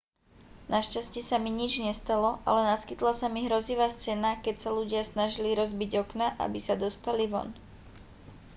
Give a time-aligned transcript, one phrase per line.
[0.75, 5.51] našťastie sa mi nič nestalo ale naskytla sa mi hrozivá scéna keď sa ľudia snažili
[5.61, 7.49] rozbiť okná aby sa dostali von